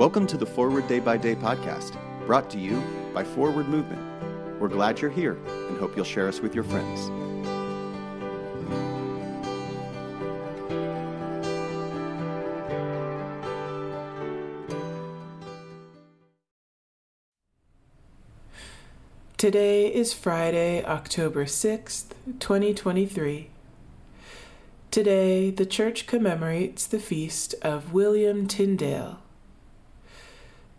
Welcome 0.00 0.26
to 0.28 0.38
the 0.38 0.46
Forward 0.46 0.88
Day 0.88 0.98
by 0.98 1.18
Day 1.18 1.34
podcast, 1.34 1.94
brought 2.24 2.48
to 2.52 2.58
you 2.58 2.82
by 3.12 3.22
Forward 3.22 3.68
Movement. 3.68 4.00
We're 4.58 4.68
glad 4.68 4.98
you're 4.98 5.10
here 5.10 5.34
and 5.44 5.76
hope 5.76 5.94
you'll 5.94 6.06
share 6.06 6.26
us 6.26 6.40
with 6.40 6.54
your 6.54 6.64
friends. 6.64 7.10
Today 19.36 19.92
is 19.92 20.14
Friday, 20.14 20.82
October 20.82 21.44
6th, 21.44 22.06
2023. 22.38 23.50
Today, 24.90 25.50
the 25.50 25.66
church 25.66 26.06
commemorates 26.06 26.86
the 26.86 26.98
feast 26.98 27.54
of 27.60 27.92
William 27.92 28.46
Tyndale. 28.46 29.18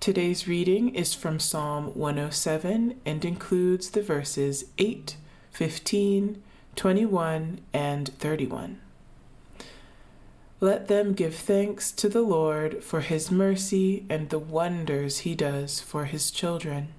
Today's 0.01 0.47
reading 0.47 0.95
is 0.95 1.13
from 1.13 1.39
Psalm 1.39 1.91
107 1.93 2.99
and 3.05 3.23
includes 3.23 3.91
the 3.91 4.01
verses 4.01 4.65
8, 4.79 5.15
15, 5.51 6.41
21, 6.75 7.59
and 7.71 8.09
31. 8.17 8.81
Let 10.59 10.87
them 10.87 11.13
give 11.13 11.35
thanks 11.35 11.91
to 11.91 12.09
the 12.09 12.23
Lord 12.23 12.83
for 12.83 13.01
his 13.01 13.29
mercy 13.29 14.07
and 14.09 14.31
the 14.31 14.39
wonders 14.39 15.19
he 15.19 15.35
does 15.35 15.79
for 15.79 16.05
his 16.05 16.31
children. 16.31 16.93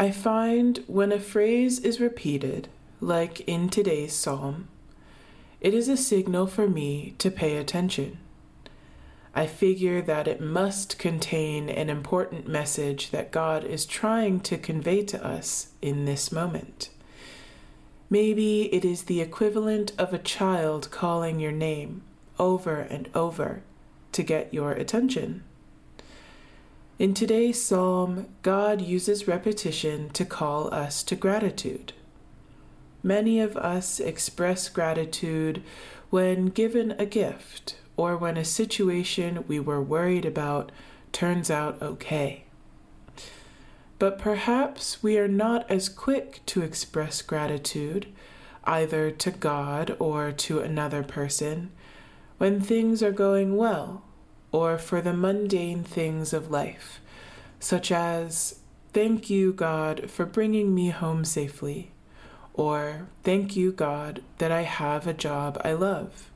I 0.00 0.10
find 0.10 0.82
when 0.88 1.12
a 1.12 1.20
phrase 1.20 1.78
is 1.78 2.00
repeated, 2.00 2.66
like 3.00 3.42
in 3.42 3.68
today's 3.68 4.14
psalm, 4.14 4.66
it 5.60 5.74
is 5.74 5.88
a 5.88 5.96
signal 5.96 6.48
for 6.48 6.68
me 6.68 7.14
to 7.18 7.30
pay 7.30 7.56
attention. 7.56 8.18
I 9.34 9.46
figure 9.46 10.02
that 10.02 10.26
it 10.26 10.40
must 10.40 10.98
contain 10.98 11.68
an 11.68 11.88
important 11.88 12.48
message 12.48 13.10
that 13.10 13.30
God 13.30 13.64
is 13.64 13.86
trying 13.86 14.40
to 14.40 14.58
convey 14.58 15.04
to 15.04 15.24
us 15.24 15.68
in 15.80 16.04
this 16.04 16.32
moment. 16.32 16.90
Maybe 18.08 18.62
it 18.74 18.84
is 18.84 19.04
the 19.04 19.20
equivalent 19.20 19.92
of 19.96 20.12
a 20.12 20.18
child 20.18 20.90
calling 20.90 21.38
your 21.38 21.52
name 21.52 22.02
over 22.40 22.80
and 22.80 23.08
over 23.14 23.62
to 24.12 24.22
get 24.24 24.52
your 24.52 24.72
attention. 24.72 25.44
In 26.98 27.14
today's 27.14 27.62
psalm, 27.62 28.26
God 28.42 28.80
uses 28.80 29.28
repetition 29.28 30.10
to 30.10 30.24
call 30.24 30.74
us 30.74 31.04
to 31.04 31.14
gratitude. 31.14 31.92
Many 33.02 33.40
of 33.40 33.56
us 33.56 34.00
express 34.00 34.68
gratitude 34.68 35.62
when 36.10 36.46
given 36.46 36.92
a 36.92 37.06
gift 37.06 37.76
or 37.96 38.16
when 38.16 38.36
a 38.36 38.44
situation 38.44 39.44
we 39.46 39.58
were 39.60 39.82
worried 39.82 40.24
about 40.24 40.72
turns 41.12 41.50
out 41.50 41.80
okay. 41.80 42.44
But 43.98 44.18
perhaps 44.18 45.02
we 45.02 45.18
are 45.18 45.28
not 45.28 45.70
as 45.70 45.88
quick 45.88 46.40
to 46.46 46.62
express 46.62 47.20
gratitude, 47.20 48.06
either 48.64 49.10
to 49.10 49.30
God 49.30 49.94
or 49.98 50.32
to 50.32 50.60
another 50.60 51.02
person, 51.02 51.70
when 52.38 52.60
things 52.60 53.02
are 53.02 53.12
going 53.12 53.56
well 53.56 54.02
or 54.52 54.78
for 54.78 55.00
the 55.00 55.12
mundane 55.12 55.84
things 55.84 56.32
of 56.32 56.50
life, 56.50 57.00
such 57.58 57.92
as, 57.92 58.60
Thank 58.92 59.30
you, 59.30 59.52
God, 59.52 60.10
for 60.10 60.26
bringing 60.26 60.74
me 60.74 60.88
home 60.88 61.24
safely, 61.24 61.92
or 62.60 63.06
Thank 63.22 63.56
you, 63.56 63.72
God, 63.72 64.20
that 64.36 64.52
I 64.52 64.62
have 64.64 65.06
a 65.06 65.14
job 65.14 65.58
I 65.64 65.72
love. 65.72 66.30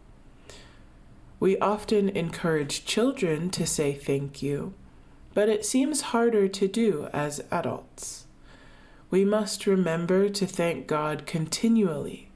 We 1.38 1.58
often 1.58 2.08
encourage 2.08 2.86
children 2.86 3.50
to 3.50 3.66
say 3.66 3.92
thank 3.92 4.42
you, 4.42 4.72
but 5.34 5.50
it 5.50 5.66
seems 5.66 6.12
harder 6.12 6.48
to 6.48 6.66
do 6.66 7.10
as 7.12 7.44
adults. 7.50 8.24
We 9.10 9.26
must 9.26 9.66
remember 9.66 10.30
to 10.30 10.46
thank 10.46 10.86
God 10.86 11.26
continually, 11.26 12.30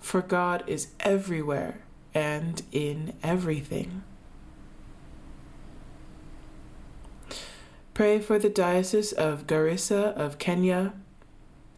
for 0.00 0.20
God 0.20 0.62
is 0.66 0.88
everywhere 1.00 1.80
and 2.12 2.60
in 2.72 3.14
everything. 3.22 4.02
Pray 7.94 8.18
for 8.18 8.38
the 8.38 8.50
Diocese 8.50 9.12
of 9.12 9.46
Garissa 9.46 10.12
of 10.12 10.38
Kenya. 10.38 10.92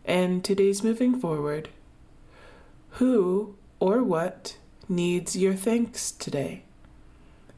And 0.06 0.44
today's 0.44 0.84
moving 0.84 1.18
forward. 1.18 1.68
Who 2.90 3.56
or 3.80 4.04
what 4.04 4.56
needs 4.88 5.34
your 5.34 5.54
thanks 5.54 6.12
today? 6.12 6.62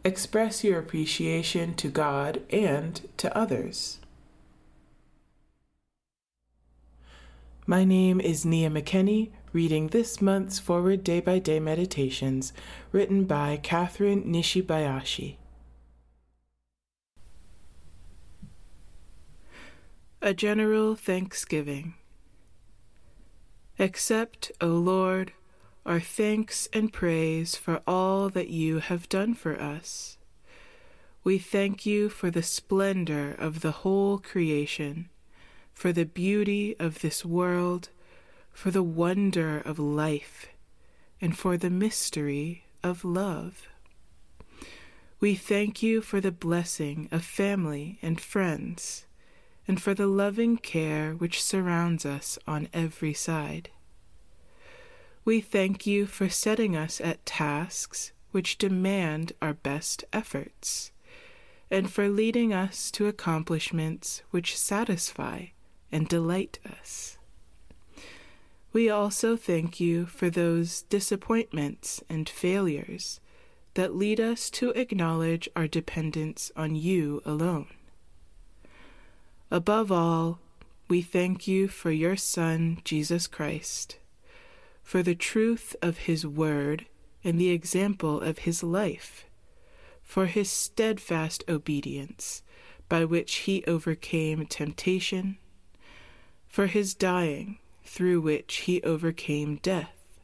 Express 0.02 0.64
your 0.64 0.78
appreciation 0.78 1.74
to 1.74 1.88
God 1.88 2.40
and 2.48 3.06
to 3.18 3.36
others. 3.36 3.98
My 7.66 7.84
name 7.84 8.18
is 8.18 8.46
Nia 8.46 8.70
McKenney, 8.70 9.28
reading 9.52 9.88
this 9.88 10.22
month's 10.22 10.58
Forward 10.58 11.04
Day 11.04 11.20
by 11.20 11.38
Day 11.38 11.60
Meditations 11.60 12.54
written 12.92 13.24
by 13.24 13.60
Kathryn 13.62 14.24
Nishibayashi. 14.24 15.36
A 20.22 20.32
General 20.32 20.94
Thanksgiving. 20.96 21.92
Accept, 23.80 24.50
O 24.60 24.66
Lord, 24.66 25.32
our 25.86 26.00
thanks 26.00 26.68
and 26.72 26.92
praise 26.92 27.54
for 27.54 27.80
all 27.86 28.28
that 28.28 28.48
you 28.48 28.80
have 28.80 29.08
done 29.08 29.34
for 29.34 29.60
us. 29.60 30.18
We 31.22 31.38
thank 31.38 31.86
you 31.86 32.08
for 32.08 32.28
the 32.28 32.42
splendor 32.42 33.36
of 33.38 33.60
the 33.60 33.70
whole 33.70 34.18
creation, 34.18 35.08
for 35.72 35.92
the 35.92 36.04
beauty 36.04 36.74
of 36.80 37.02
this 37.02 37.24
world, 37.24 37.90
for 38.52 38.72
the 38.72 38.82
wonder 38.82 39.58
of 39.60 39.78
life, 39.78 40.48
and 41.20 41.38
for 41.38 41.56
the 41.56 41.70
mystery 41.70 42.64
of 42.82 43.04
love. 43.04 43.68
We 45.20 45.36
thank 45.36 45.84
you 45.84 46.00
for 46.00 46.20
the 46.20 46.32
blessing 46.32 47.08
of 47.12 47.24
family 47.24 48.00
and 48.02 48.20
friends 48.20 49.04
and 49.68 49.80
for 49.80 49.92
the 49.92 50.06
loving 50.06 50.56
care 50.56 51.12
which 51.12 51.42
surrounds 51.42 52.06
us 52.06 52.38
on 52.46 52.68
every 52.72 53.12
side. 53.12 53.68
We 55.26 55.42
thank 55.42 55.86
you 55.86 56.06
for 56.06 56.30
setting 56.30 56.74
us 56.74 57.02
at 57.02 57.26
tasks 57.26 58.12
which 58.30 58.56
demand 58.56 59.32
our 59.42 59.52
best 59.52 60.04
efforts, 60.10 60.90
and 61.70 61.90
for 61.90 62.08
leading 62.08 62.52
us 62.52 62.90
to 62.92 63.06
accomplishments 63.06 64.22
which 64.30 64.56
satisfy 64.56 65.46
and 65.92 66.08
delight 66.08 66.58
us. 66.64 67.18
We 68.72 68.88
also 68.88 69.36
thank 69.36 69.80
you 69.80 70.06
for 70.06 70.30
those 70.30 70.82
disappointments 70.82 72.02
and 72.08 72.28
failures 72.28 73.20
that 73.74 73.94
lead 73.94 74.20
us 74.20 74.50
to 74.50 74.70
acknowledge 74.70 75.48
our 75.54 75.68
dependence 75.68 76.50
on 76.56 76.74
you 76.74 77.22
alone. 77.24 77.68
Above 79.50 79.90
all, 79.90 80.40
we 80.88 81.00
thank 81.00 81.48
you 81.48 81.68
for 81.68 81.90
your 81.90 82.16
Son, 82.16 82.80
Jesus 82.84 83.26
Christ, 83.26 83.96
for 84.82 85.02
the 85.02 85.14
truth 85.14 85.74
of 85.80 85.98
his 85.98 86.26
word 86.26 86.84
and 87.24 87.40
the 87.40 87.48
example 87.48 88.20
of 88.20 88.40
his 88.40 88.62
life, 88.62 89.24
for 90.02 90.26
his 90.26 90.50
steadfast 90.50 91.44
obedience 91.48 92.42
by 92.90 93.06
which 93.06 93.36
he 93.36 93.64
overcame 93.64 94.44
temptation, 94.44 95.38
for 96.46 96.66
his 96.66 96.94
dying 96.94 97.58
through 97.84 98.20
which 98.20 98.56
he 98.56 98.82
overcame 98.82 99.56
death, 99.62 100.20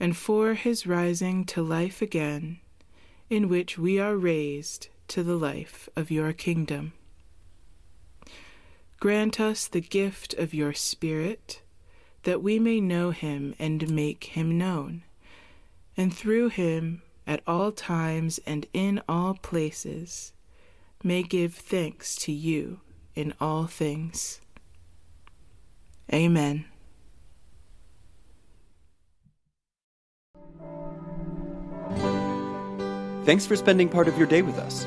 and 0.00 0.16
for 0.16 0.54
his 0.54 0.86
rising 0.86 1.44
to 1.44 1.62
life 1.62 2.00
again, 2.00 2.60
in 3.28 3.50
which 3.50 3.76
we 3.76 4.00
are 4.00 4.16
raised 4.16 4.88
to 5.08 5.22
the 5.22 5.36
life 5.36 5.86
of 5.94 6.10
your 6.10 6.32
kingdom. 6.32 6.94
Grant 8.98 9.38
us 9.38 9.68
the 9.68 9.80
gift 9.80 10.32
of 10.34 10.54
your 10.54 10.72
Spirit, 10.72 11.62
that 12.22 12.42
we 12.42 12.58
may 12.58 12.80
know 12.80 13.10
him 13.10 13.54
and 13.58 13.90
make 13.90 14.24
him 14.24 14.56
known, 14.56 15.02
and 15.96 16.14
through 16.14 16.48
him, 16.48 17.02
at 17.26 17.42
all 17.46 17.72
times 17.72 18.40
and 18.46 18.66
in 18.72 19.02
all 19.08 19.34
places, 19.34 20.32
may 21.02 21.22
give 21.22 21.54
thanks 21.54 22.16
to 22.16 22.32
you 22.32 22.80
in 23.14 23.34
all 23.40 23.66
things. 23.66 24.40
Amen. 26.12 26.64
Thanks 33.24 33.44
for 33.44 33.56
spending 33.56 33.88
part 33.88 34.06
of 34.06 34.16
your 34.16 34.26
day 34.26 34.42
with 34.42 34.56
us. 34.56 34.86